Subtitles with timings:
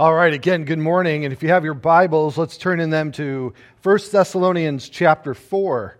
[0.00, 1.26] All right, again, good morning.
[1.26, 3.52] And if you have your Bibles, let's turn in them to
[3.82, 5.98] 1 Thessalonians chapter 4.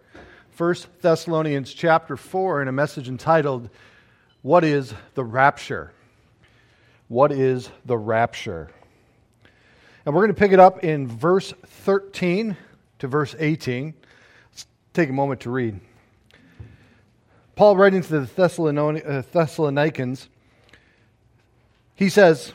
[0.57, 3.69] 1 Thessalonians chapter 4 in a message entitled,
[4.41, 5.93] What is the Rapture?
[7.09, 8.71] What is the Rapture?
[10.07, 12.57] And we're going to pick it up in verse 13
[13.01, 13.93] to verse 18.
[14.51, 15.79] Let's take a moment to read.
[17.55, 20.29] Paul, writing to the uh, Thessalonians,
[21.97, 22.55] he says,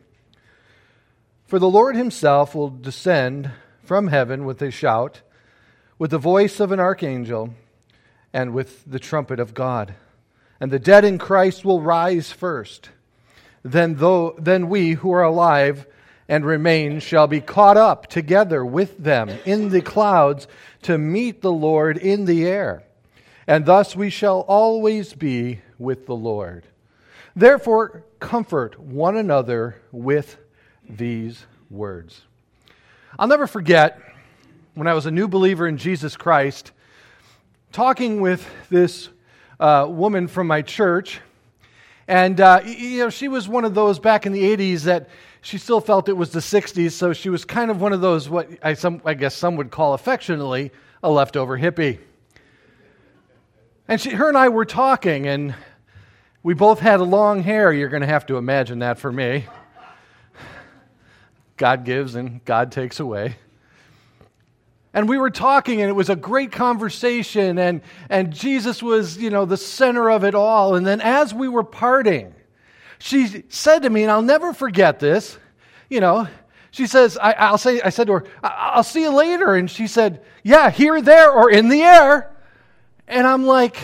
[1.51, 3.51] For the Lord himself will descend
[3.83, 5.19] from heaven with a shout,
[5.99, 7.53] with the voice of an archangel,
[8.31, 9.95] and with the trumpet of God.
[10.61, 12.91] And the dead in Christ will rise first.
[13.63, 15.87] Then, though, then we who are alive
[16.29, 20.47] and remain shall be caught up together with them in the clouds
[20.83, 22.83] to meet the Lord in the air.
[23.45, 26.65] And thus we shall always be with the Lord.
[27.35, 30.37] Therefore, comfort one another with
[30.97, 32.21] these words.
[33.17, 33.99] I'll never forget
[34.73, 36.71] when I was a new believer in Jesus Christ,
[37.71, 39.09] talking with this
[39.59, 41.19] uh, woman from my church.
[42.07, 45.09] And, uh, you know, she was one of those back in the 80s that
[45.41, 48.29] she still felt it was the 60s, so she was kind of one of those,
[48.29, 50.71] what I, some, I guess some would call affectionately,
[51.03, 51.99] a leftover hippie.
[53.87, 55.55] And she, her and I were talking, and
[56.43, 57.73] we both had long hair.
[57.73, 59.45] You're going to have to imagine that for me.
[61.61, 63.35] God gives and God takes away.
[64.95, 69.29] And we were talking, and it was a great conversation, and, and Jesus was, you
[69.29, 70.73] know, the center of it all.
[70.73, 72.33] And then as we were parting,
[72.97, 75.37] she said to me, and I'll never forget this,
[75.87, 76.27] you know,
[76.71, 79.53] she says, I, will say, I said to her, I'll see you later.
[79.53, 82.31] And she said, Yeah, here, there, or in the air.
[83.07, 83.77] And I'm like,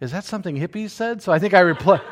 [0.00, 1.22] Is that something hippies said?
[1.22, 2.02] So I think I replied.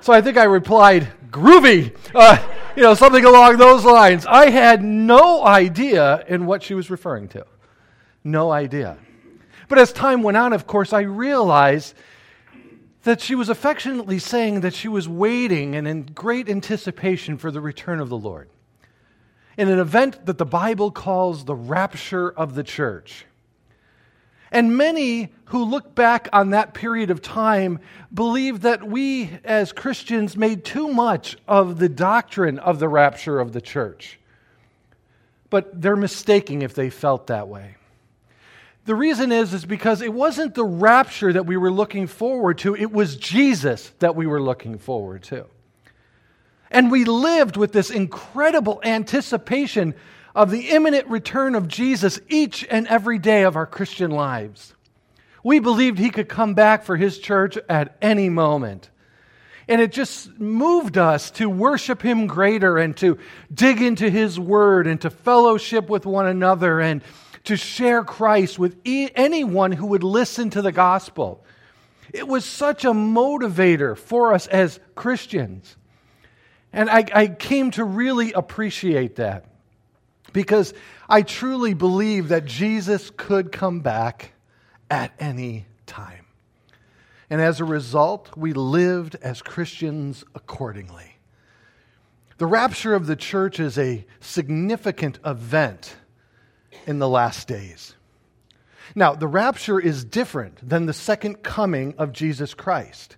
[0.00, 2.36] So I think I replied, groovy, uh,
[2.76, 4.26] you know, something along those lines.
[4.26, 7.46] I had no idea in what she was referring to.
[8.24, 8.98] No idea.
[9.68, 11.94] But as time went on, of course, I realized
[13.04, 17.60] that she was affectionately saying that she was waiting and in great anticipation for the
[17.60, 18.48] return of the Lord
[19.56, 23.26] in an event that the Bible calls the rapture of the church.
[24.52, 27.80] And many who look back on that period of time
[28.12, 33.52] believe that we as Christians made too much of the doctrine of the rapture of
[33.52, 34.20] the church.
[35.48, 37.76] But they're mistaking if they felt that way.
[38.84, 42.76] The reason is is because it wasn't the rapture that we were looking forward to,
[42.76, 45.46] it was Jesus that we were looking forward to.
[46.70, 49.94] And we lived with this incredible anticipation
[50.34, 54.74] of the imminent return of Jesus each and every day of our Christian lives.
[55.44, 58.90] We believed he could come back for his church at any moment.
[59.68, 63.18] And it just moved us to worship him greater and to
[63.52, 67.02] dig into his word and to fellowship with one another and
[67.44, 71.44] to share Christ with e- anyone who would listen to the gospel.
[72.12, 75.76] It was such a motivator for us as Christians.
[76.72, 79.46] And I, I came to really appreciate that
[80.32, 80.74] because
[81.08, 84.32] I truly believe that Jesus could come back
[84.90, 86.26] at any time.
[87.30, 91.16] And as a result, we lived as Christians accordingly.
[92.38, 95.96] The rapture of the church is a significant event
[96.86, 97.94] in the last days.
[98.94, 103.16] Now, the rapture is different than the second coming of Jesus Christ.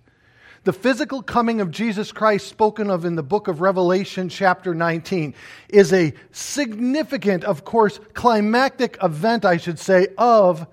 [0.65, 5.35] The physical coming of Jesus Christ, spoken of in the book of Revelation, chapter 19,
[5.69, 10.65] is a significant, of course, climactic event, I should say, of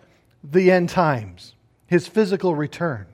[0.42, 1.54] the end times,
[1.86, 3.06] his physical return.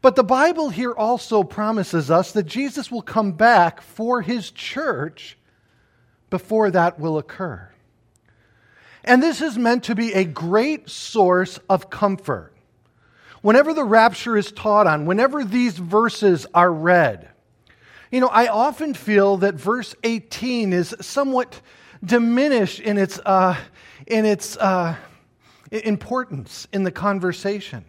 [0.00, 5.36] But the Bible here also promises us that Jesus will come back for his church
[6.30, 7.68] before that will occur.
[9.02, 12.53] And this is meant to be a great source of comfort
[13.44, 17.28] whenever the rapture is taught on, whenever these verses are read,
[18.10, 21.60] you know, I often feel that verse 18 is somewhat
[22.02, 23.54] diminished in its, uh,
[24.06, 24.96] in its uh,
[25.70, 27.84] importance in the conversation.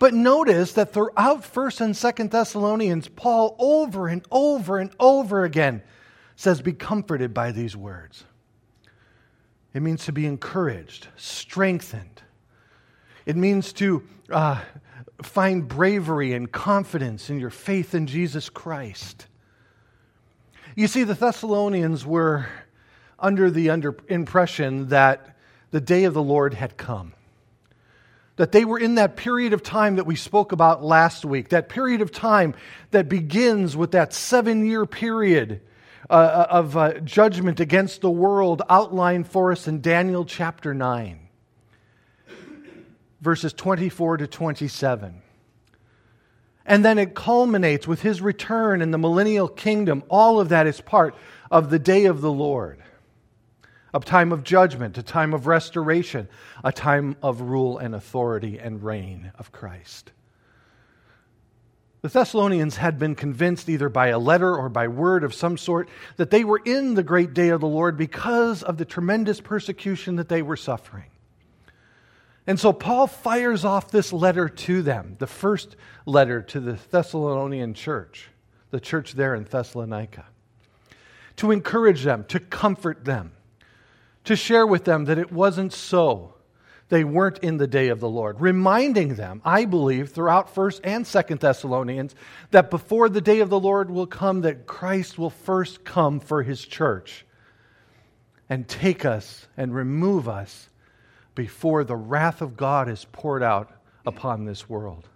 [0.00, 5.84] But notice that throughout 1st and 2nd Thessalonians, Paul over and over and over again
[6.34, 8.24] says, Be comforted by these words.
[9.72, 12.23] It means to be encouraged, strengthened.
[13.26, 14.60] It means to uh,
[15.22, 19.26] find bravery and confidence in your faith in Jesus Christ.
[20.76, 22.46] You see, the Thessalonians were
[23.18, 25.36] under the under impression that
[25.70, 27.14] the day of the Lord had come.
[28.36, 31.68] That they were in that period of time that we spoke about last week, that
[31.68, 32.54] period of time
[32.90, 35.60] that begins with that seven year period
[36.10, 41.23] uh, uh, of uh, judgment against the world outlined for us in Daniel chapter 9,
[43.24, 45.22] verses 24 to 27.
[46.66, 50.04] And then it culminates with his return in the millennial kingdom.
[50.08, 51.14] All of that is part
[51.50, 52.80] of the day of the Lord
[53.92, 56.28] a time of judgment, a time of restoration,
[56.64, 60.10] a time of rule and authority and reign of Christ.
[62.02, 65.88] The Thessalonians had been convinced, either by a letter or by word of some sort,
[66.16, 70.16] that they were in the great day of the Lord because of the tremendous persecution
[70.16, 71.06] that they were suffering.
[72.46, 77.72] And so Paul fires off this letter to them, the first letter to the Thessalonian
[77.72, 78.28] church,
[78.70, 80.26] the church there in Thessalonica,
[81.36, 83.32] to encourage them, to comfort them,
[84.24, 86.34] to share with them that it wasn't so.
[86.90, 91.04] They weren't in the day of the Lord, reminding them, I believe, throughout 1st and
[91.06, 92.14] 2nd Thessalonians,
[92.50, 96.42] that before the day of the Lord will come, that Christ will first come for
[96.42, 97.24] his church
[98.50, 100.68] and take us and remove us
[101.34, 103.70] before the wrath of God is poured out
[104.06, 105.08] upon this world.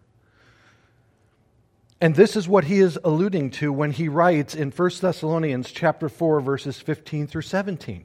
[2.01, 6.09] And this is what he is alluding to when he writes in 1 Thessalonians chapter
[6.09, 8.05] 4 verses 15 through 17.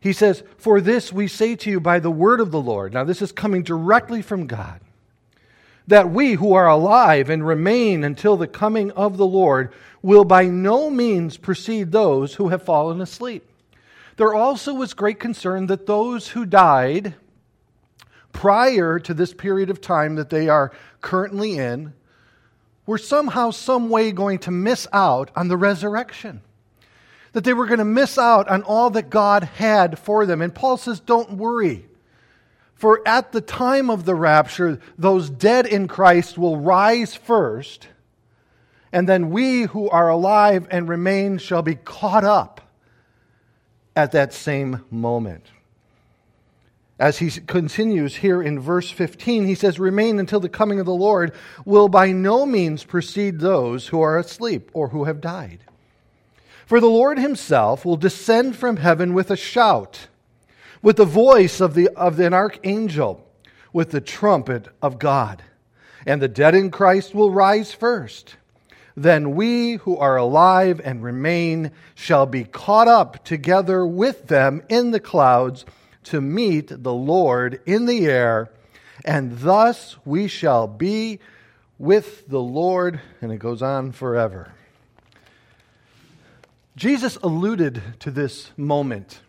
[0.00, 3.04] He says, "For this we say to you by the word of the Lord." Now
[3.04, 4.80] this is coming directly from God.
[5.86, 9.72] That we who are alive and remain until the coming of the Lord
[10.02, 13.48] will by no means precede those who have fallen asleep.
[14.16, 17.14] There also was great concern that those who died
[18.32, 21.94] prior to this period of time that they are currently in
[22.86, 26.42] were somehow, some way going to miss out on the resurrection.
[27.32, 30.42] That they were going to miss out on all that God had for them.
[30.42, 31.86] And Paul says, Don't worry.
[32.74, 37.88] For at the time of the rapture, those dead in Christ will rise first,
[38.92, 42.60] and then we who are alive and remain shall be caught up
[43.96, 45.46] at that same moment.
[46.98, 50.94] As he continues here in verse 15, he says, Remain until the coming of the
[50.94, 51.32] Lord
[51.64, 55.64] will by no means precede those who are asleep or who have died.
[56.66, 60.06] For the Lord himself will descend from heaven with a shout,
[60.82, 63.28] with the voice of, the, of an archangel,
[63.72, 65.42] with the trumpet of God.
[66.06, 68.36] And the dead in Christ will rise first.
[68.96, 74.92] Then we who are alive and remain shall be caught up together with them in
[74.92, 75.64] the clouds
[76.04, 78.50] to meet the Lord in the air,
[79.04, 81.18] and thus we shall be
[81.78, 83.00] with the Lord.
[83.20, 84.52] And it goes on forever.
[86.76, 89.20] Jesus alluded to this moment.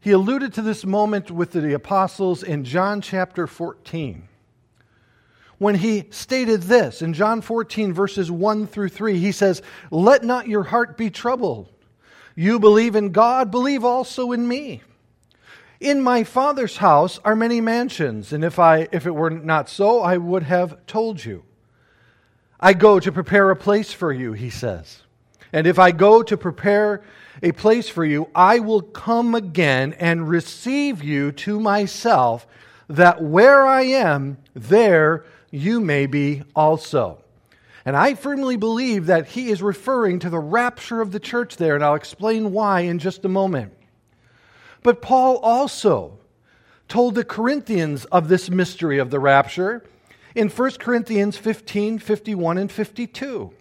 [0.00, 4.28] He alluded to this moment with the apostles in John chapter 14
[5.60, 9.18] when he stated this in John 14, verses 1 through 3.
[9.18, 9.60] He says,
[9.90, 11.68] Let not your heart be troubled.
[12.34, 14.80] You believe in God, believe also in me.
[15.78, 20.00] In my Father's house are many mansions, and if, I, if it were not so,
[20.00, 21.44] I would have told you.
[22.58, 25.02] I go to prepare a place for you, he says.
[25.52, 27.02] And if I go to prepare
[27.42, 32.46] a place for you, I will come again and receive you to myself,
[32.88, 37.22] that where I am, there you may be also.
[37.84, 41.74] And I firmly believe that he is referring to the rapture of the church there,
[41.74, 43.72] and I'll explain why in just a moment.
[44.82, 46.18] But Paul also
[46.88, 49.84] told the Corinthians of this mystery of the rapture
[50.34, 53.52] in 1 Corinthians 15 51 and 52.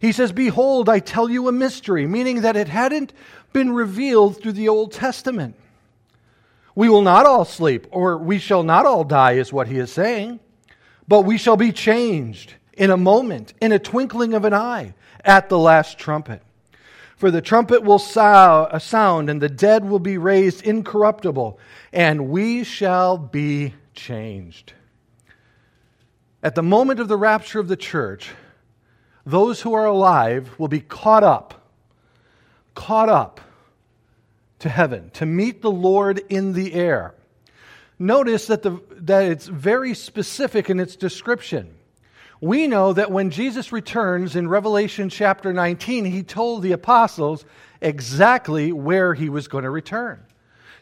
[0.00, 3.12] He says, Behold, I tell you a mystery, meaning that it hadn't
[3.52, 5.56] been revealed through the Old Testament.
[6.74, 9.92] We will not all sleep, or we shall not all die, is what he is
[9.92, 10.40] saying.
[11.10, 15.48] But we shall be changed in a moment, in a twinkling of an eye, at
[15.48, 16.40] the last trumpet.
[17.16, 21.58] For the trumpet will uh, sound, and the dead will be raised incorruptible,
[21.92, 24.74] and we shall be changed.
[26.44, 28.30] At the moment of the rapture of the church,
[29.26, 31.72] those who are alive will be caught up,
[32.76, 33.40] caught up
[34.60, 37.14] to heaven, to meet the Lord in the air
[38.00, 41.76] notice that, the, that it's very specific in its description.
[42.40, 47.44] We know that when Jesus returns in Revelation chapter 19, he told the apostles
[47.82, 50.24] exactly where he was going to return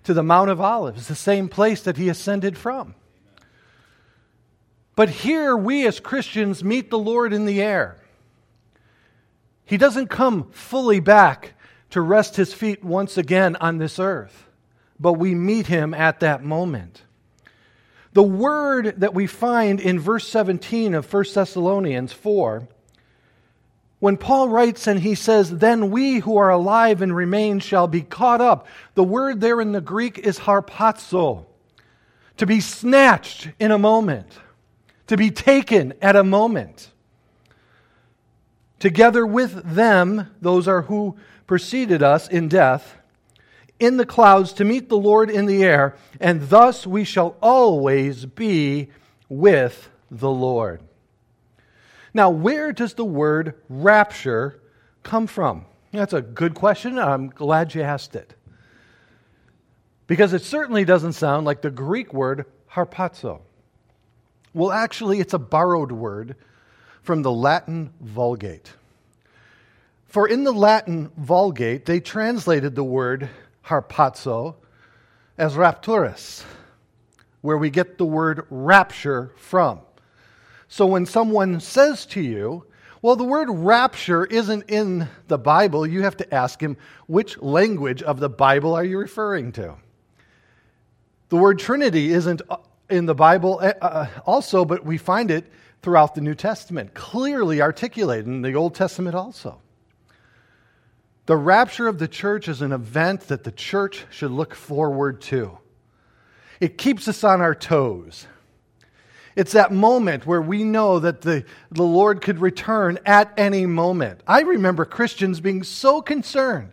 [0.04, 2.94] to the Mount of Olives, the same place that he ascended from.
[4.94, 7.98] But here we as Christians meet the Lord in the air.
[9.64, 11.54] He doesn't come fully back
[11.90, 14.48] to rest his feet once again on this earth,
[14.98, 17.02] but we meet him at that moment.
[18.18, 22.66] The word that we find in verse 17 of 1 Thessalonians 4,
[24.00, 28.02] when Paul writes and he says, Then we who are alive and remain shall be
[28.02, 31.46] caught up, the word there in the Greek is harpazo,
[32.38, 34.32] to be snatched in a moment,
[35.06, 36.90] to be taken at a moment.
[38.80, 42.96] Together with them, those are who preceded us in death,
[43.78, 48.26] in the clouds to meet the Lord in the air, and thus we shall always
[48.26, 48.88] be
[49.28, 50.80] with the Lord.
[52.12, 54.60] Now, where does the word rapture
[55.02, 55.66] come from?
[55.92, 56.98] That's a good question.
[56.98, 58.34] I'm glad you asked it.
[60.06, 63.40] Because it certainly doesn't sound like the Greek word harpazo.
[64.54, 66.34] Well, actually, it's a borrowed word
[67.02, 68.72] from the Latin Vulgate.
[70.06, 73.28] For in the Latin Vulgate, they translated the word
[73.66, 74.56] harpazo
[75.36, 76.44] as rapturus,
[77.40, 79.80] where we get the word rapture from.
[80.68, 82.64] So when someone says to you,
[83.00, 88.02] well, the word rapture isn't in the Bible, you have to ask him, which language
[88.02, 89.76] of the Bible are you referring to?
[91.28, 92.42] The word Trinity isn't
[92.90, 95.44] in the Bible uh, uh also, but we find it
[95.82, 99.60] throughout the New Testament, clearly articulated in the Old Testament also.
[101.28, 105.58] The rapture of the church is an event that the church should look forward to.
[106.58, 108.26] It keeps us on our toes.
[109.36, 114.22] It's that moment where we know that the, the Lord could return at any moment.
[114.26, 116.70] I remember Christians being so concerned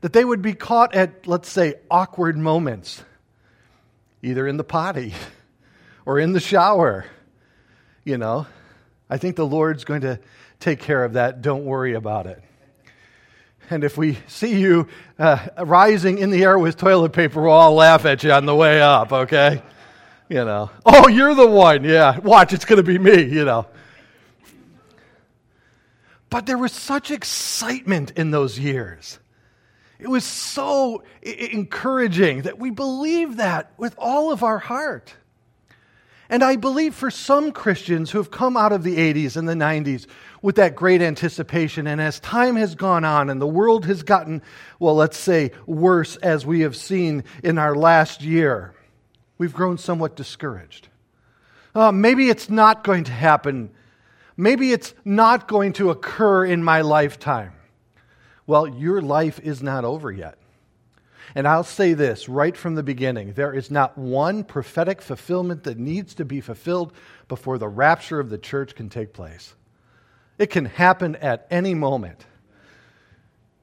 [0.00, 3.04] that they would be caught at, let's say, awkward moments,
[4.20, 5.14] either in the potty
[6.04, 7.04] or in the shower.
[8.02, 8.48] You know,
[9.08, 10.18] I think the Lord's going to
[10.58, 11.40] take care of that.
[11.40, 12.42] Don't worry about it.
[13.68, 17.74] And if we see you uh, rising in the air with toilet paper, we'll all
[17.74, 19.62] laugh at you on the way up, okay?
[20.28, 21.84] You know, oh, you're the one.
[21.84, 23.66] Yeah, watch, it's going to be me, you know.
[26.30, 29.18] But there was such excitement in those years.
[29.98, 35.14] It was so encouraging that we believe that with all of our heart.
[36.28, 39.54] And I believe for some Christians who have come out of the 80s and the
[39.54, 40.06] 90s
[40.42, 44.42] with that great anticipation, and as time has gone on and the world has gotten,
[44.80, 48.74] well, let's say, worse as we have seen in our last year,
[49.38, 50.88] we've grown somewhat discouraged.
[51.74, 53.70] Uh, maybe it's not going to happen.
[54.36, 57.52] Maybe it's not going to occur in my lifetime.
[58.46, 60.38] Well, your life is not over yet.
[61.36, 65.78] And I'll say this right from the beginning there is not one prophetic fulfillment that
[65.78, 66.94] needs to be fulfilled
[67.28, 69.54] before the rapture of the church can take place.
[70.38, 72.24] It can happen at any moment.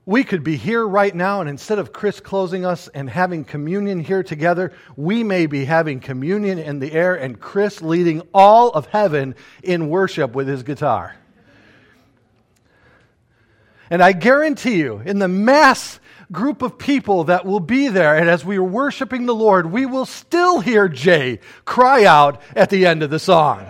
[0.05, 4.01] We could be here right now, and instead of Chris closing us and having communion
[4.01, 8.85] here together, we may be having communion in the air and Chris leading all of
[8.85, 11.15] heaven in worship with his guitar.
[13.89, 15.99] And I guarantee you, in the mass
[16.31, 18.17] group of people that will be there.
[18.17, 22.69] And as we are worshiping the Lord, we will still hear Jay cry out at
[22.69, 23.65] the end of the song.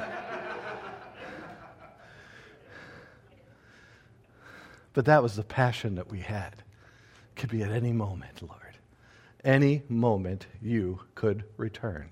[4.93, 6.55] but that was the passion that we had.
[7.35, 8.59] Could be at any moment, Lord.
[9.43, 12.09] Any moment you could return.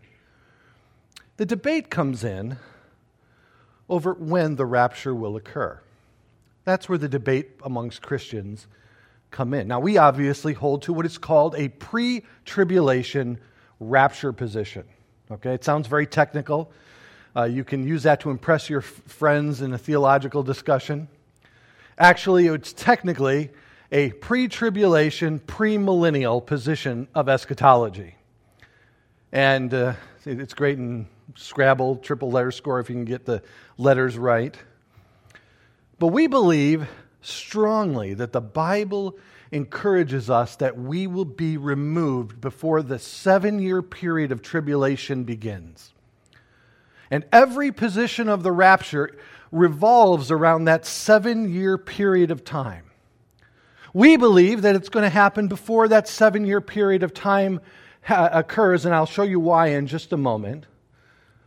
[1.37, 2.57] The debate comes in
[3.87, 5.79] over when the rapture will occur.
[6.71, 8.65] That's where the debate amongst Christians
[9.29, 9.67] come in.
[9.67, 13.41] Now, we obviously hold to what is called a pre tribulation
[13.81, 14.85] rapture position.
[15.29, 16.71] Okay, it sounds very technical.
[17.35, 21.09] Uh, you can use that to impress your f- friends in a theological discussion.
[21.97, 23.49] Actually, it's technically
[23.91, 28.15] a pre tribulation, premillennial position of eschatology.
[29.33, 33.43] And uh, it's great in Scrabble, triple letter score if you can get the
[33.77, 34.57] letters right.
[36.01, 36.89] But we believe
[37.21, 39.19] strongly that the Bible
[39.51, 45.93] encourages us that we will be removed before the seven year period of tribulation begins.
[47.11, 49.15] And every position of the rapture
[49.51, 52.85] revolves around that seven year period of time.
[53.93, 57.61] We believe that it's going to happen before that seven year period of time
[58.01, 60.65] ha- occurs, and I'll show you why in just a moment.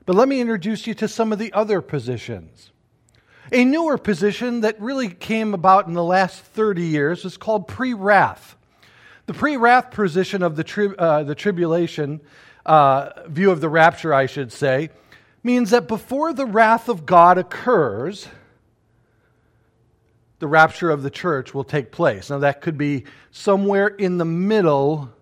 [0.06, 2.70] But let me introduce you to some of the other positions.
[3.54, 7.94] A newer position that really came about in the last 30 years is called pre
[7.94, 8.56] wrath.
[9.26, 12.20] The pre wrath position of the, tri- uh, the tribulation,
[12.66, 14.90] uh, view of the rapture, I should say,
[15.44, 18.26] means that before the wrath of God occurs,
[20.40, 22.30] the rapture of the church will take place.
[22.30, 25.12] Now, that could be somewhere in the middle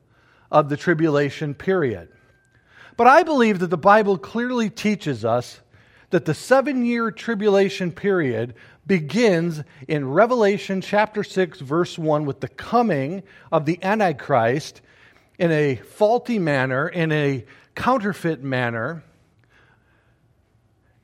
[0.51, 2.09] of the tribulation period.
[2.97, 5.61] But I believe that the Bible clearly teaches us
[6.13, 8.55] that the seven year tribulation period
[8.87, 14.83] begins in Revelation chapter 6, verse 1, with the coming of the Antichrist
[15.39, 19.03] in a faulty manner, in a counterfeit manner.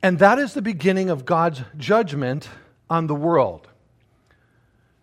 [0.03, 2.47] And that is the beginning of God's judgment
[2.87, 3.67] on the world.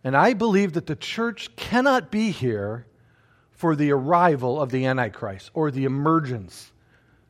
[0.05, 2.87] And I believe that the church cannot be here
[3.51, 6.71] for the arrival of the Antichrist or the emergence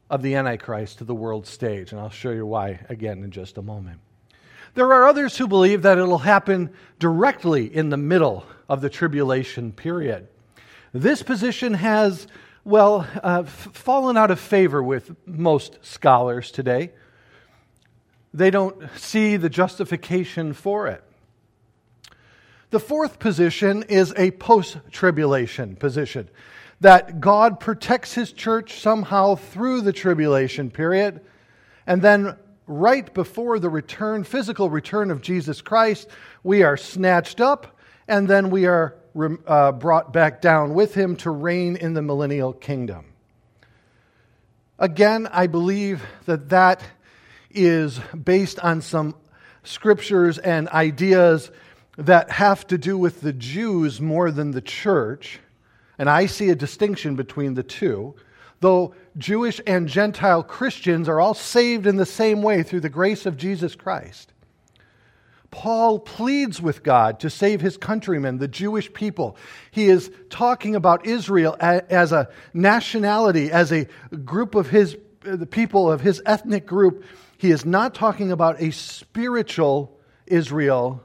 [0.08, 1.92] of the Antichrist to the world stage.
[1.92, 4.00] And I'll show you why again in just a moment.
[4.75, 9.72] There are others who believe that it'll happen directly in the middle of the tribulation
[9.72, 10.28] period.
[10.92, 12.26] This position has,
[12.64, 16.92] well, uh, f- fallen out of favor with most scholars today.
[18.34, 21.02] They don't see the justification for it.
[22.70, 26.28] The fourth position is a post tribulation position
[26.80, 31.21] that God protects his church somehow through the tribulation period.
[31.87, 36.09] And then, right before the return, physical return of Jesus Christ,
[36.42, 37.78] we are snatched up
[38.09, 38.97] and then we are
[39.47, 43.06] uh, brought back down with him to reign in the millennial kingdom.
[44.78, 46.83] Again, I believe that that
[47.50, 49.14] is based on some
[49.64, 51.50] scriptures and ideas
[51.97, 55.40] that have to do with the Jews more than the church
[55.98, 58.14] and I see a distinction between the two.
[58.60, 63.26] Though Jewish and Gentile Christians are all saved in the same way through the grace
[63.26, 64.32] of Jesus Christ.
[65.50, 69.36] Paul pleads with God to save his countrymen, the Jewish people.
[69.70, 73.86] He is talking about Israel as a nationality, as a
[74.24, 77.04] group of his, the people of his ethnic group.
[77.38, 81.02] He is not talking about a spiritual Israel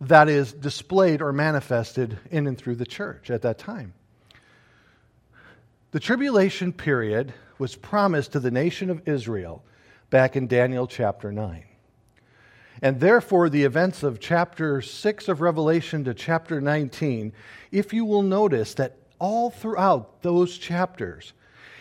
[0.00, 3.94] that is displayed or manifested in and through the church at that time.
[5.92, 9.62] The tribulation period was promised to the nation of Israel
[10.10, 11.64] back in Daniel chapter 9.
[12.82, 17.32] And therefore, the events of chapter 6 of Revelation to chapter 19,
[17.70, 21.32] if you will notice that all throughout those chapters,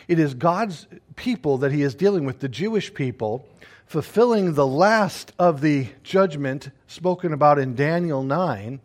[0.07, 3.45] it is God's people that he is dealing with, the Jewish people,
[3.87, 8.79] fulfilling the last of the judgment spoken about in Daniel 9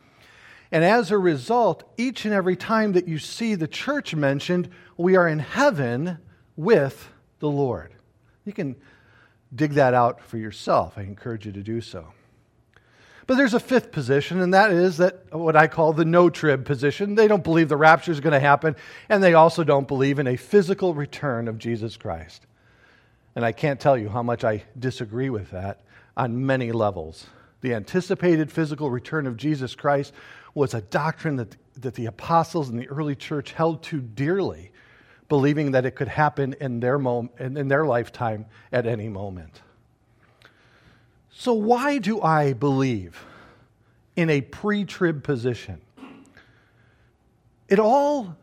[0.72, 5.16] and as a result, each and every time that you see the church mentioned, we
[5.16, 6.18] are in heaven
[6.56, 7.08] with
[7.40, 7.92] the Lord.
[8.44, 8.76] You can
[9.54, 10.94] dig that out for yourself.
[10.96, 12.12] I encourage you to do so.
[13.26, 16.64] But there's a fifth position, and that is that what I call the no trib
[16.64, 17.14] position.
[17.14, 18.74] They don't believe the rapture is going to happen,
[19.08, 22.46] and they also don't believe in a physical return of Jesus Christ.
[23.36, 25.80] And I can't tell you how much I disagree with that
[26.16, 27.26] on many levels.
[27.60, 30.12] The anticipated physical return of Jesus Christ
[30.54, 34.72] was a doctrine that, that the apostles and the early church held to dearly,
[35.28, 39.60] believing that it could happen in their, mom- in their lifetime at any moment.
[41.32, 43.24] So, why do I believe
[44.16, 45.80] in a pre trib position?
[47.68, 48.36] It all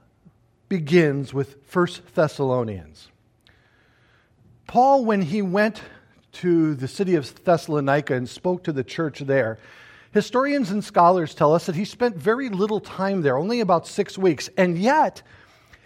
[0.70, 3.10] begins with 1 Thessalonians.
[4.65, 5.82] Paul, when he went
[6.34, 9.60] to the city of Thessalonica and spoke to the church there,
[10.12, 14.17] Historians and scholars tell us that he spent very little time there, only about six
[14.17, 14.50] weeks.
[14.58, 15.22] And yet,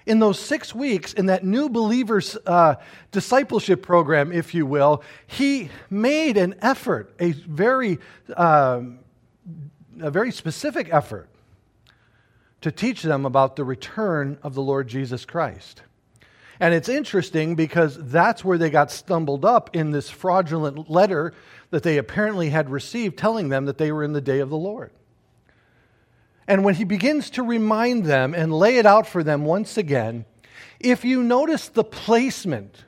[0.05, 2.75] in those six weeks, in that new believers uh,
[3.11, 7.99] discipleship program, if you will, he made an effort, a very,
[8.35, 8.81] uh,
[9.99, 11.29] a very specific effort,
[12.61, 15.81] to teach them about the return of the Lord Jesus Christ.
[16.59, 21.33] And it's interesting because that's where they got stumbled up in this fraudulent letter
[21.71, 24.57] that they apparently had received telling them that they were in the day of the
[24.57, 24.91] Lord.
[26.47, 30.25] And when he begins to remind them and lay it out for them once again,
[30.79, 32.83] if you notice the placement,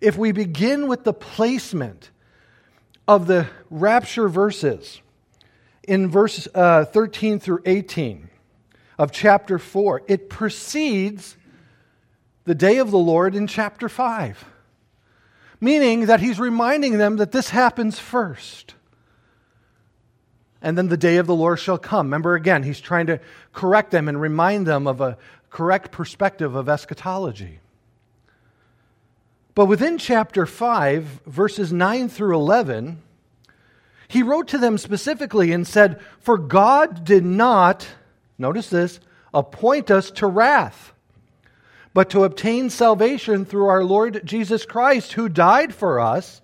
[0.00, 2.10] if we begin with the placement
[3.08, 5.00] of the rapture verses
[5.82, 8.28] in verse uh, 13 through 18
[8.96, 11.36] of chapter 4, it precedes
[12.44, 14.44] the day of the Lord in chapter 5
[15.60, 18.74] meaning that he's reminding them that this happens first.
[20.62, 22.06] And then the day of the Lord shall come.
[22.06, 23.20] Remember again, he's trying to
[23.52, 25.16] correct them and remind them of a
[25.48, 27.60] correct perspective of eschatology.
[29.54, 33.02] But within chapter 5, verses 9 through 11,
[34.08, 37.86] He wrote to them specifically and said, For God did not,
[38.38, 39.00] notice this,
[39.34, 40.92] appoint us to wrath,
[41.92, 46.40] but to obtain salvation through our Lord Jesus Christ, who died for us,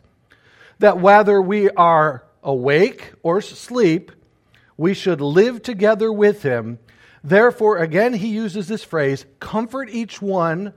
[0.79, 4.13] that whether we are awake or asleep,
[4.77, 6.79] we should live together with him.
[7.23, 10.73] Therefore, again, he uses this phrase comfort each one,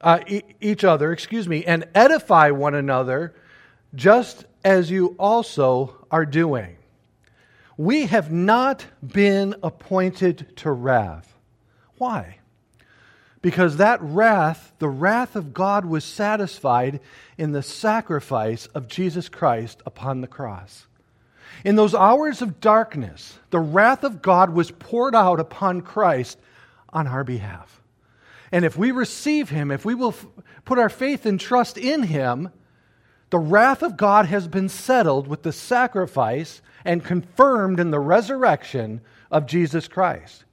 [0.00, 3.34] uh, e- each other, excuse me, and edify one another,
[3.94, 6.76] just as you also are doing.
[7.76, 11.34] We have not been appointed to wrath.
[11.96, 12.39] Why?
[13.42, 17.00] Because that wrath, the wrath of God, was satisfied
[17.38, 20.86] in the sacrifice of Jesus Christ upon the cross.
[21.64, 26.38] In those hours of darkness, the wrath of God was poured out upon Christ
[26.90, 27.80] on our behalf.
[28.52, 30.26] And if we receive Him, if we will f-
[30.64, 32.50] put our faith and trust in Him,
[33.30, 39.00] the wrath of God has been settled with the sacrifice and confirmed in the resurrection
[39.30, 40.44] of Jesus Christ.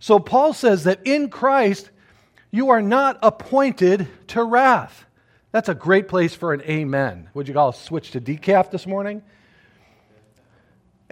[0.00, 1.90] So Paul says that in Christ,
[2.50, 5.04] you are not appointed to wrath.
[5.52, 7.30] That's a great place for an amen.
[7.34, 9.22] Would you all switch to decaf this morning?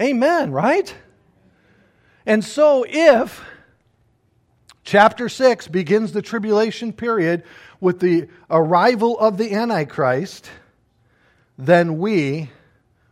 [0.00, 0.94] Amen, right?
[2.26, 3.44] And so if
[4.82, 7.44] chapter 6 begins the tribulation period
[7.80, 10.50] with the arrival of the Antichrist,
[11.56, 12.50] then we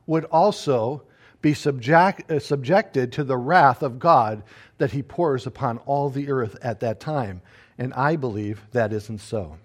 [0.07, 1.03] would also
[1.41, 4.43] be subject, uh, subjected to the wrath of God
[4.79, 7.43] that he pours upon all the earth at that time.
[7.79, 9.57] And I believe that isn't so.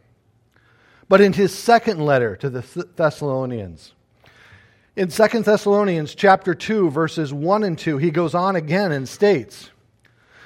[1.10, 3.94] But in his second letter to the Thessalonians,
[4.96, 9.70] in 2 Thessalonians chapter 2 verses 1 and 2, he goes on again and states,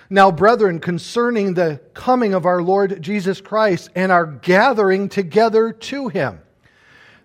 [0.09, 6.09] "Now brethren, concerning the coming of our Lord Jesus Christ and our gathering together to
[6.09, 6.41] him."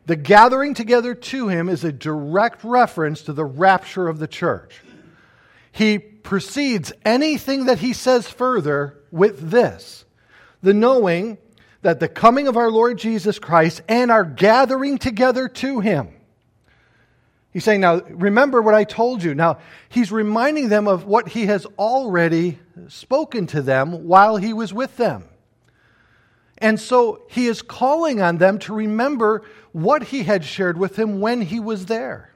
[0.07, 4.83] The gathering together to him is a direct reference to the rapture of the church.
[5.73, 10.05] He precedes anything that he says further with this
[10.67, 11.39] the knowing
[11.83, 16.17] that the coming of our Lord Jesus Christ and our gathering together to him
[17.57, 19.35] He's saying, Now, remember what I told you.
[19.35, 24.75] Now, he's reminding them of what he has already spoken to them while he was
[24.75, 25.25] with them.
[26.59, 29.41] And so he is calling on them to remember
[29.73, 32.31] what he had shared with him when he was there.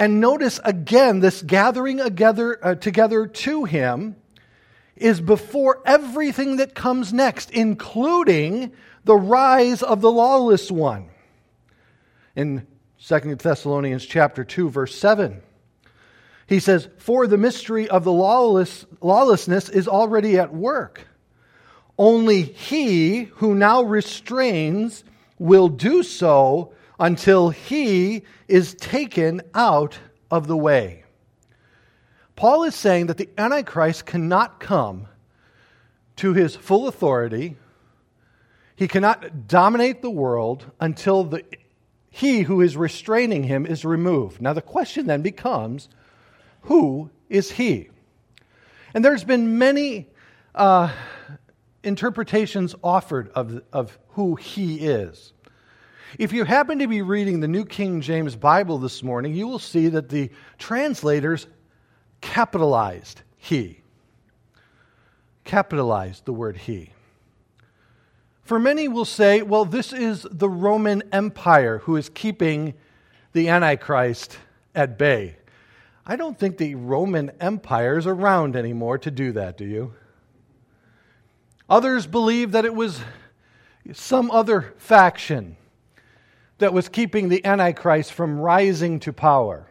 [0.00, 4.16] And notice again, this gathering together, uh, together to him
[4.96, 8.72] is before everything that comes next, including
[9.04, 11.10] the rise of the lawless one.
[12.36, 12.66] In
[12.98, 15.42] 2 Thessalonians chapter 2 verse 7.
[16.46, 21.06] He says, "For the mystery of the lawless, lawlessness is already at work.
[21.98, 25.04] Only he who now restrains
[25.38, 29.98] will do so until he is taken out
[30.30, 31.03] of the way."
[32.36, 35.06] Paul is saying that the Antichrist cannot come
[36.16, 37.56] to his full authority.
[38.76, 41.44] He cannot dominate the world until the
[42.10, 44.40] he who is restraining him is removed.
[44.40, 45.88] Now, the question then becomes
[46.62, 47.90] who is he?
[48.94, 50.08] And there's been many
[50.54, 50.92] uh,
[51.82, 55.32] interpretations offered of, of who he is.
[56.16, 59.58] If you happen to be reading the New King James Bible this morning, you will
[59.58, 61.48] see that the translators
[62.24, 63.80] capitalized he.
[65.44, 66.90] Capitalized the word he.
[68.42, 72.72] For many will say, well, this is the Roman Empire who is keeping
[73.34, 74.38] the Antichrist
[74.74, 75.36] at bay.
[76.06, 79.92] I don't think the Roman Empire is around anymore to do that, do you?
[81.68, 83.00] Others believe that it was
[83.92, 85.56] some other faction
[86.56, 89.68] that was keeping the Antichrist from rising to power.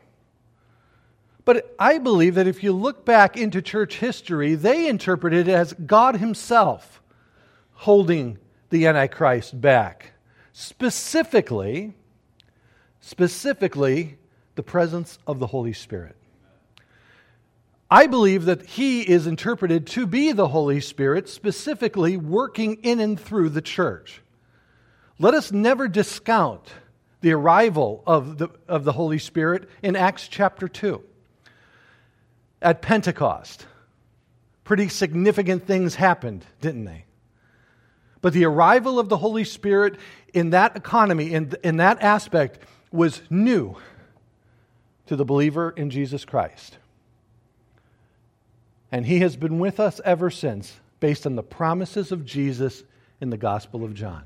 [1.46, 5.74] But I believe that if you look back into church history, they interpreted it as
[5.74, 7.02] God Himself
[7.74, 8.38] holding
[8.70, 10.14] the Antichrist back.
[10.54, 11.94] Specifically,
[13.02, 14.18] specifically,
[14.56, 16.16] the presence of the Holy Spirit.
[17.92, 23.20] I believe that he is interpreted to be the Holy Spirit, specifically working in and
[23.20, 24.22] through the church.
[25.20, 26.72] Let us never discount
[27.22, 31.04] the arrival of the, of the Holy Spirit in Acts chapter 2.
[32.64, 33.68] At Pentecost,
[34.64, 37.06] pretty significant things happened, didn't they?
[38.22, 39.98] But the arrival of the Holy Spirit
[40.34, 43.76] in that economy, in, in that aspect, was new
[45.08, 46.78] to the believer in Jesus Christ.
[48.94, 52.84] And he has been with us ever since, based on the promises of Jesus
[53.20, 54.24] in the Gospel of John.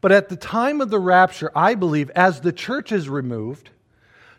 [0.00, 3.70] But at the time of the rapture, I believe, as the church is removed,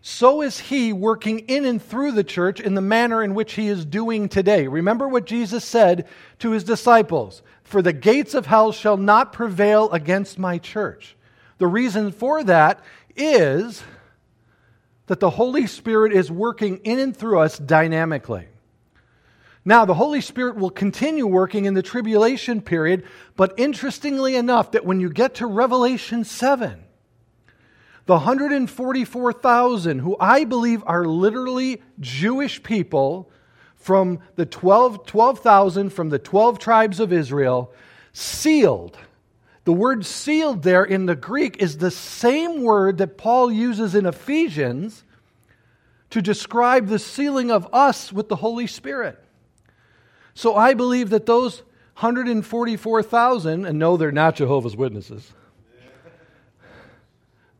[0.07, 3.67] so is he working in and through the church in the manner in which he
[3.67, 4.65] is doing today.
[4.65, 6.07] Remember what Jesus said
[6.39, 11.17] to his disciples For the gates of hell shall not prevail against my church.
[11.57, 12.79] The reason for that
[13.17, 13.83] is
[15.07, 18.47] that the Holy Spirit is working in and through us dynamically.
[19.65, 23.03] Now, the Holy Spirit will continue working in the tribulation period,
[23.35, 26.85] but interestingly enough, that when you get to Revelation 7,
[28.07, 33.29] the 144,000, who I believe are literally Jewish people
[33.75, 37.71] from the 12 12,000 from the 12 tribes of Israel,
[38.13, 38.97] sealed.
[39.65, 44.05] The word sealed there in the Greek is the same word that Paul uses in
[44.05, 45.03] Ephesians
[46.09, 49.21] to describe the sealing of us with the Holy Spirit.
[50.33, 51.63] So I believe that those
[51.99, 55.33] 144,000, and no, they're not Jehovah's Witnesses.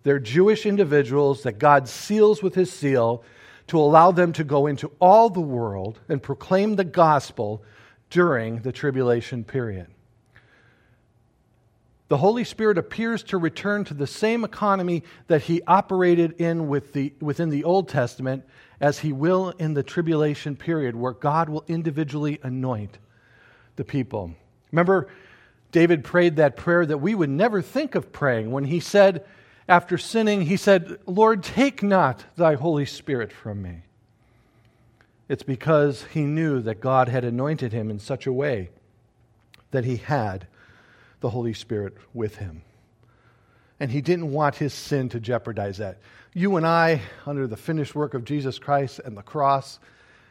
[0.08, 3.26] They're Jewish individuals that God seals with his seal
[3.68, 7.62] to allow them to go into all the world and proclaim the gospel
[8.10, 9.88] during the tribulation period.
[12.08, 16.94] The Holy Spirit appears to return to the same economy that he operated in with
[16.94, 18.46] the, within the Old Testament
[18.80, 22.98] as he will in the tribulation period, where God will individually anoint
[23.76, 24.32] the people.
[24.72, 25.10] Remember,
[25.74, 29.26] David prayed that prayer that we would never think of praying when he said,
[29.68, 33.82] after sinning, he said, Lord, take not thy Holy Spirit from me.
[35.28, 38.70] It's because he knew that God had anointed him in such a way
[39.72, 40.48] that he had
[41.20, 42.62] the Holy Spirit with him.
[43.80, 45.98] And he didn't want his sin to jeopardize that.
[46.34, 49.80] You and I, under the finished work of Jesus Christ and the cross,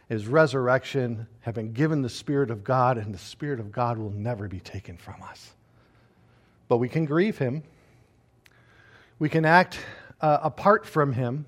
[0.09, 4.11] his resurrection, have been given the Spirit of God, and the Spirit of God will
[4.11, 5.53] never be taken from us.
[6.69, 7.63] But we can grieve him
[9.19, 9.79] we can act
[10.21, 11.47] uh, apart from Him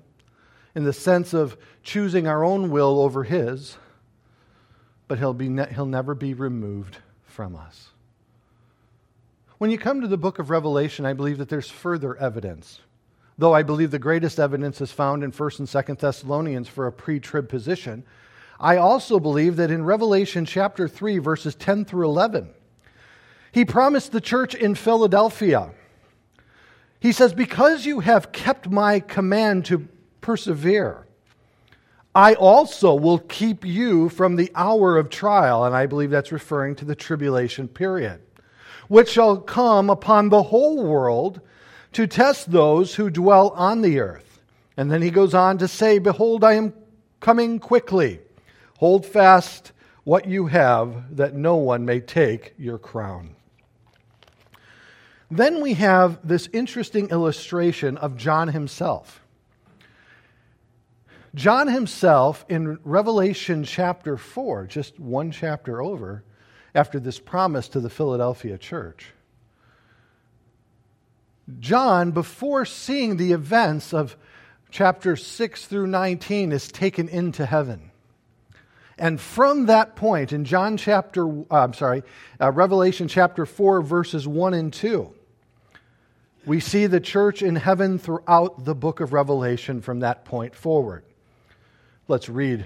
[0.75, 3.77] in the sense of choosing our own will over His,
[5.07, 7.89] but He'll, be ne- he'll never be removed from us.
[9.57, 12.79] When you come to the book of Revelation, I believe that there's further evidence.
[13.37, 16.91] Though I believe the greatest evidence is found in 1st and 2nd Thessalonians for a
[16.91, 18.03] pre trib position,
[18.59, 22.49] I also believe that in Revelation chapter 3, verses 10 through 11,
[23.51, 25.71] he promised the church in Philadelphia
[26.99, 29.87] he says, Because you have kept my command to
[30.21, 31.07] persevere,
[32.13, 35.63] I also will keep you from the hour of trial.
[35.65, 38.21] And I believe that's referring to the tribulation period,
[38.87, 41.39] which shall come upon the whole world
[41.93, 44.41] to test those who dwell on the earth.
[44.75, 46.73] And then he goes on to say, Behold, I am
[47.19, 48.19] coming quickly.
[48.77, 49.71] Hold fast
[50.03, 53.35] what you have, that no one may take your crown.
[55.31, 59.21] Then we have this interesting illustration of John himself.
[61.35, 66.23] John himself, in Revelation chapter 4, just one chapter over,
[66.73, 69.13] after this promise to the Philadelphia church,
[71.59, 74.17] John, before seeing the events of
[74.71, 77.91] chapter 6 through 19, is taken into heaven.
[78.97, 82.03] And from that point, in John chapter, uh, I'm sorry,
[82.39, 85.13] uh, Revelation chapter 4, verses 1 and 2,
[86.49, 91.03] we see the church in heaven throughout the book of Revelation from that point forward.
[92.07, 92.65] Let's read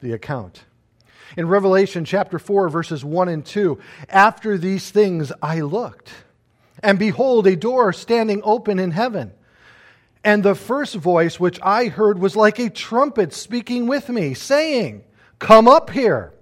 [0.00, 0.62] the account.
[1.34, 3.78] In Revelation chapter 4, verses 1 and 2,
[4.10, 6.12] after these things I looked,
[6.82, 9.32] and behold, a door standing open in heaven.
[10.22, 15.02] And the first voice which I heard was like a trumpet speaking with me, saying,
[15.38, 16.34] Come up here,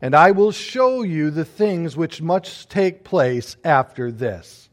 [0.00, 4.65] and I will show you the things which must take place after this.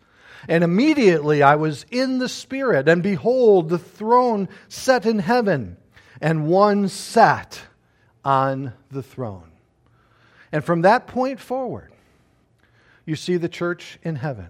[0.48, 5.78] And immediately I was in the Spirit, and behold, the throne set in heaven,
[6.20, 7.62] and one sat
[8.26, 9.52] on the throne.
[10.52, 11.92] And from that point forward,
[13.06, 14.48] you see the church in heaven.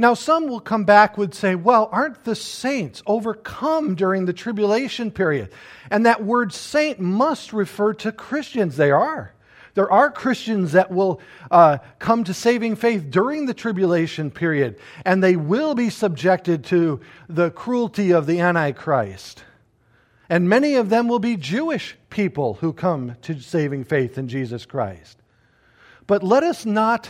[0.00, 5.10] Now, some will come back would say, well, aren't the saints overcome during the tribulation
[5.10, 5.50] period?
[5.90, 8.76] And that word saint must refer to Christians.
[8.76, 9.34] They are.
[9.78, 11.20] There are Christians that will
[11.52, 17.00] uh, come to saving faith during the tribulation period, and they will be subjected to
[17.28, 19.44] the cruelty of the Antichrist.
[20.28, 24.66] And many of them will be Jewish people who come to saving faith in Jesus
[24.66, 25.22] Christ.
[26.08, 27.08] But let us not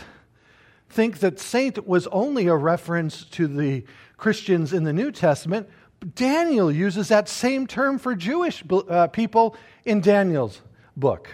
[0.89, 3.83] think that saint was only a reference to the
[4.15, 5.67] Christians in the New Testament.
[6.13, 9.55] Daniel uses that same term for Jewish uh, people
[9.85, 10.61] in Daniel's
[10.95, 11.29] book.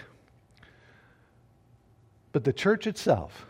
[2.36, 3.46] But the church itself,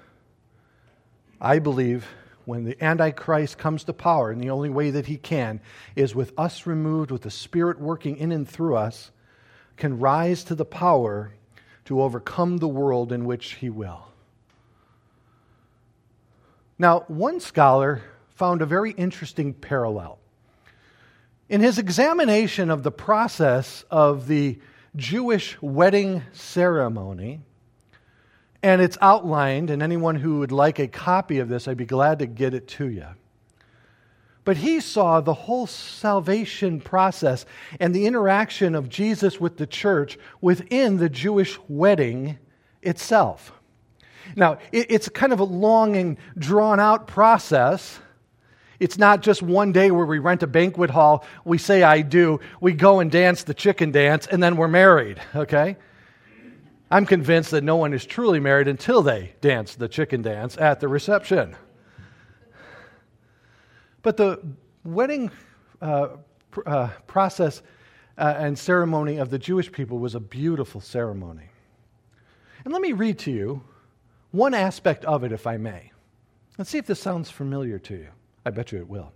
[1.40, 2.06] I believe,
[2.44, 5.58] when the Antichrist comes to power, and the only way that he can
[5.96, 9.10] is with us removed, with the Spirit working in and through us,
[9.76, 11.32] can rise to the power
[11.86, 14.06] to overcome the world in which he will.
[16.78, 18.02] Now, one scholar
[18.36, 20.20] found a very interesting parallel.
[21.48, 24.60] In his examination of the process of the
[24.94, 27.40] Jewish wedding ceremony,
[28.62, 32.18] and it's outlined, and anyone who would like a copy of this, I'd be glad
[32.20, 33.06] to get it to you.
[34.44, 37.44] But he saw the whole salvation process
[37.80, 42.38] and the interaction of Jesus with the church within the Jewish wedding
[42.80, 43.52] itself.
[44.36, 47.98] Now, it's kind of a long and drawn out process.
[48.78, 52.40] It's not just one day where we rent a banquet hall, we say, I do,
[52.60, 55.76] we go and dance the chicken dance, and then we're married, okay?
[56.90, 60.80] I'm convinced that no one is truly married until they dance the chicken dance at
[60.80, 61.56] the reception.
[64.02, 64.40] But the
[64.84, 65.32] wedding
[65.82, 66.08] uh,
[66.52, 67.62] pr- uh, process
[68.16, 71.50] uh, and ceremony of the Jewish people was a beautiful ceremony.
[72.64, 73.64] And let me read to you
[74.30, 75.90] one aspect of it, if I may.
[76.56, 78.08] Let's see if this sounds familiar to you.
[78.44, 79.12] I bet you it will.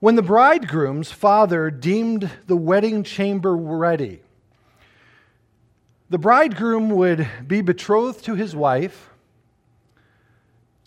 [0.00, 4.22] When the bridegroom's father deemed the wedding chamber ready,
[6.10, 9.10] the bridegroom would be betrothed to his wife,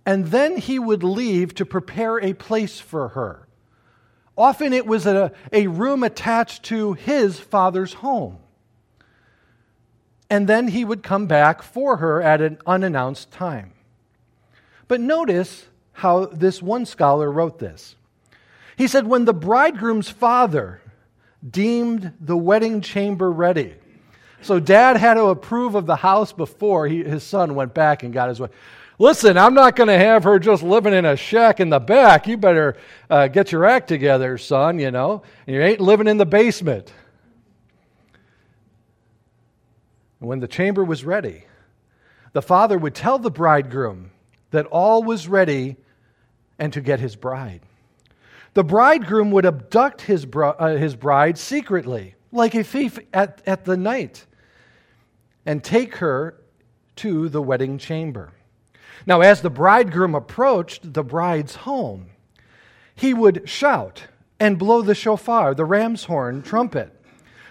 [0.05, 3.47] and then he would leave to prepare a place for her.
[4.37, 8.39] Often it was a, a room attached to his father's home.
[10.29, 13.73] And then he would come back for her at an unannounced time.
[14.87, 17.95] But notice how this one scholar wrote this.
[18.75, 20.81] He said, When the bridegroom's father
[21.47, 23.75] deemed the wedding chamber ready,
[24.43, 28.13] so dad had to approve of the house before he, his son went back and
[28.13, 28.51] got his wife.
[28.99, 32.27] Listen, I'm not going to have her just living in a shack in the back.
[32.27, 32.77] You better
[33.09, 35.23] uh, get your act together, son, you know.
[35.47, 36.93] And you ain't living in the basement.
[40.19, 41.45] And when the chamber was ready,
[42.33, 44.11] the father would tell the bridegroom
[44.51, 45.75] that all was ready
[46.59, 47.61] and to get his bride.
[48.53, 53.65] The bridegroom would abduct his, bro- uh, his bride secretly, like a thief at, at
[53.65, 54.25] the night,
[55.45, 56.35] and take her
[56.97, 58.31] to the wedding chamber.
[59.05, 62.07] Now, as the bridegroom approached the bride's home,
[62.95, 64.03] he would shout
[64.39, 66.93] and blow the shofar, the ram's horn trumpet,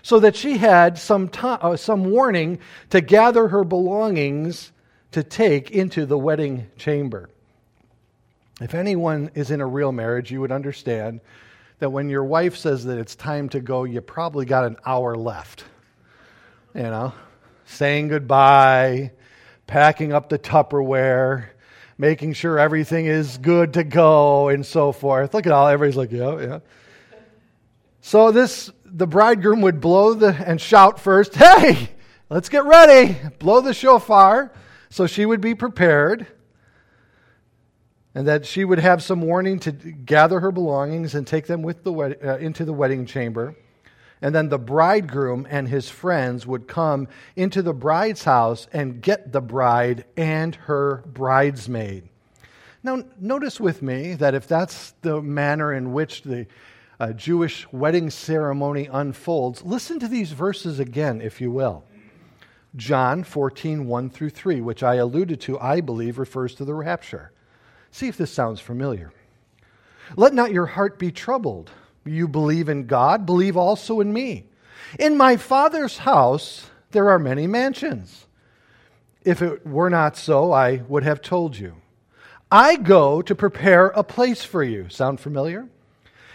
[0.03, 2.59] so that she had some, to- uh, some warning
[2.91, 4.73] to gather her belongings
[5.13, 7.29] to take into the wedding chamber.
[8.61, 11.21] If anyone is in a real marriage, you would understand
[11.81, 15.17] that when your wife says that it's time to go, you probably got an hour
[15.17, 15.65] left.
[16.75, 17.13] You know,
[17.65, 19.13] saying goodbye,
[19.67, 21.47] packing up the Tupperware,
[21.99, 25.35] making sure everything is good to go, and so forth.
[25.35, 26.59] Look at all, everybody's like, yeah, yeah.
[28.01, 31.91] So this, the bridegroom would blow the, and shout first, hey,
[32.29, 33.17] let's get ready.
[33.39, 34.53] Blow the shofar.
[34.91, 36.27] So she would be prepared
[38.15, 41.83] and that she would have some warning to gather her belongings and take them with
[41.83, 43.57] the wed- uh, into the wedding chamber.
[44.23, 49.33] And then the bridegroom and his friends would come into the bride's house and get
[49.33, 52.09] the bride and her bridesmaid.
[52.85, 56.47] Now, notice with me that if that's the manner in which the
[57.01, 61.85] uh, Jewish wedding ceremony unfolds, listen to these verses again, if you will.
[62.77, 67.33] John 14, 1 through 3, which I alluded to, I believe refers to the rapture.
[67.91, 69.13] See if this sounds familiar.
[70.17, 71.71] Let not your heart be troubled.
[72.05, 74.45] You believe in God, believe also in me.
[74.99, 78.27] In my Father's house there are many mansions.
[79.25, 81.77] If it were not so, I would have told you.
[82.51, 84.89] I go to prepare a place for you.
[84.89, 85.69] Sound familiar?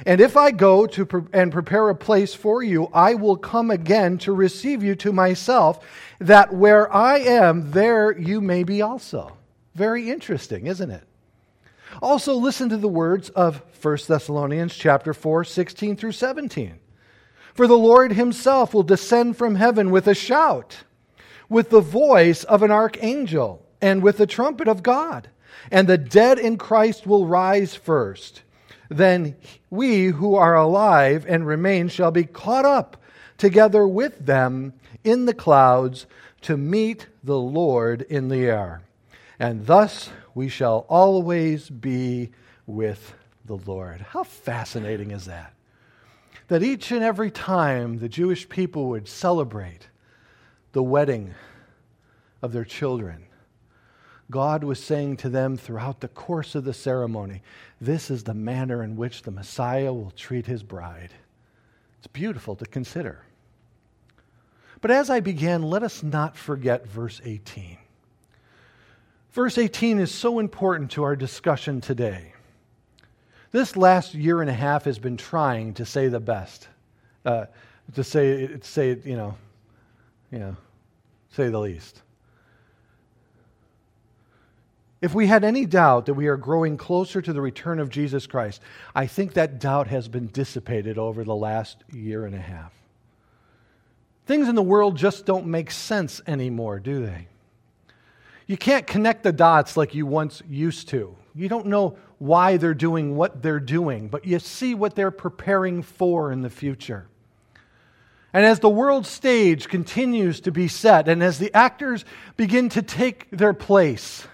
[0.06, 3.72] And if I go to pre- and prepare a place for you, I will come
[3.72, 5.84] again to receive you to myself,
[6.20, 9.38] that where I am, there you may be also.
[9.76, 11.07] Very interesting, isn't it?
[12.02, 16.80] Also listen to the words of 1 Thessalonians chapter 4, 16 through 17.
[17.54, 20.84] For the Lord himself will descend from heaven with a shout,
[21.50, 25.30] with the voice of an archangel, and with the trumpet of God.
[25.72, 28.44] And the dead in Christ will rise first.
[28.90, 29.36] Then
[29.70, 32.98] we who are alive and remain shall be caught up
[33.38, 36.06] together with them in the clouds
[36.42, 38.82] to meet the Lord in the air.
[39.40, 42.30] And thus we shall always be
[42.68, 43.16] with
[43.46, 44.02] the Lord.
[44.02, 45.52] How fascinating is that?
[46.48, 49.88] That each and every time the Jewish people would celebrate
[50.74, 51.34] the wedding
[52.44, 53.26] of their children,
[54.30, 57.42] God was saying to them throughout the course of the ceremony,
[57.82, 61.14] This is the manner in which the Messiah will treat his bride.
[61.98, 63.24] It's beautiful to consider.
[64.82, 67.80] But as I began, let us not forget verse 18.
[69.38, 72.34] Verse 18 is so important to our discussion today.
[73.52, 76.68] This last year and a half has been trying to say the best,
[77.24, 77.46] uh,
[77.94, 79.38] to say, say, you know,
[80.32, 80.58] you know,
[81.34, 82.02] say the least.
[85.04, 88.26] If we had any doubt that we are growing closer to the return of Jesus
[88.26, 88.60] Christ,
[88.96, 92.74] I think that doubt has been dissipated over the last year and a half.
[94.26, 97.28] Things in the world just don't make sense anymore, do they?
[98.48, 101.16] You can't connect the dots like you once used to.
[101.36, 105.84] You don't know why they're doing what they're doing, but you see what they're preparing
[105.84, 107.08] for in the future.
[108.34, 112.06] And as the world stage continues to be set, and as the actors
[112.38, 114.26] begin to take their place,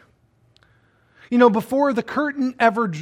[1.30, 2.94] you know, before the curtain ever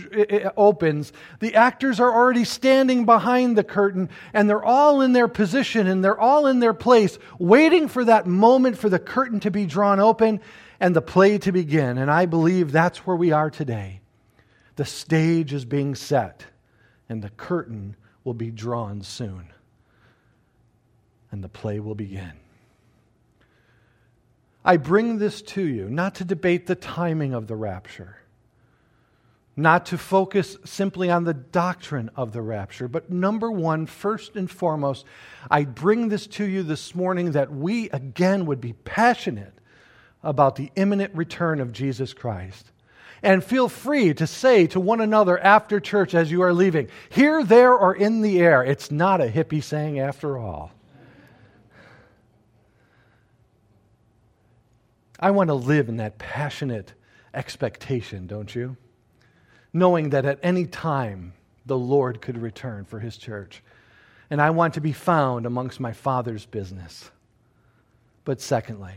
[0.56, 5.86] opens, the actors are already standing behind the curtain and they're all in their position
[5.86, 9.66] and they're all in their place, waiting for that moment for the curtain to be
[9.66, 10.40] drawn open
[10.82, 12.00] and the play to begin.
[12.00, 14.02] And I believe that's where we are today.
[14.76, 16.44] The stage is being set
[17.08, 19.48] and the curtain will be drawn soon.
[21.32, 22.34] And the play will begin.
[24.66, 28.18] I bring this to you not to debate the timing of the rapture
[29.54, 34.50] not to focus simply on the doctrine of the rapture, but number one, first and
[34.50, 35.06] foremost,
[35.52, 39.54] I bring this to you this morning that we again would be passionate
[40.24, 42.72] about the imminent return of Jesus Christ.
[43.24, 47.44] And feel free to say to one another after church as you are leaving, here,
[47.44, 48.64] there, or in the air.
[48.64, 50.72] It's not a hippie saying after all.
[55.20, 56.94] I want to live in that passionate
[57.34, 58.76] expectation, don't you?
[59.74, 61.34] knowing that at any time
[61.66, 63.64] the Lord could return for his church.
[64.30, 67.12] And I want to be found amongst my Father's business.
[68.24, 68.94] But secondly,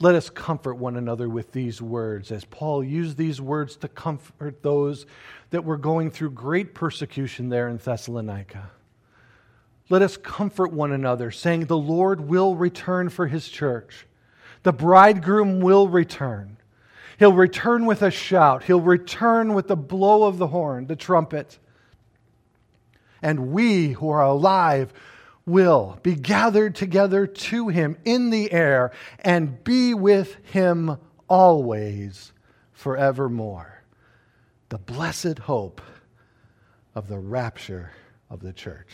[0.00, 4.62] let us comfort one another with these words, as Paul used these words to comfort
[4.62, 5.06] those
[5.50, 8.70] that were going through great persecution there in Thessalonica.
[9.90, 14.06] Let us comfort one another, saying, The Lord will return for his church.
[14.62, 16.58] The bridegroom will return.
[17.18, 18.64] He'll return with a shout.
[18.64, 21.58] He'll return with the blow of the horn, the trumpet.
[23.20, 24.92] And we who are alive
[25.48, 30.96] will be gathered together to him in the air and be with him
[31.28, 32.32] always
[32.72, 33.82] forevermore.
[34.68, 35.80] The blessed hope
[36.94, 37.92] of the rapture
[38.30, 38.88] of the church.